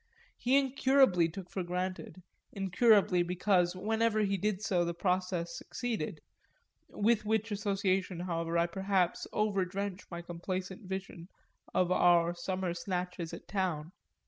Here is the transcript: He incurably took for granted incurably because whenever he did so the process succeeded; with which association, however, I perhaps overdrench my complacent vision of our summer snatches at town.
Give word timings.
He 0.39 0.57
incurably 0.57 1.29
took 1.29 1.51
for 1.51 1.61
granted 1.61 2.23
incurably 2.51 3.21
because 3.21 3.75
whenever 3.75 4.21
he 4.21 4.35
did 4.35 4.63
so 4.63 4.83
the 4.83 4.95
process 4.95 5.55
succeeded; 5.55 6.21
with 6.89 7.23
which 7.23 7.51
association, 7.51 8.21
however, 8.21 8.57
I 8.57 8.65
perhaps 8.65 9.27
overdrench 9.31 10.05
my 10.09 10.23
complacent 10.23 10.89
vision 10.89 11.27
of 11.71 11.91
our 11.91 12.33
summer 12.33 12.73
snatches 12.73 13.31
at 13.31 13.47
town. 13.47 13.91